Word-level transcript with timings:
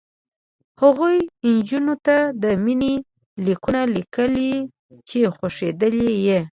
هغو 0.81 1.07
نجونو 1.51 1.93
ته 2.05 2.15
د 2.43 2.45
مینې 2.63 2.93
لیکونه 3.45 3.81
لیکل 3.95 4.35
چې 5.07 5.19
خوښېدلې 5.35 6.11
یې 6.27 6.39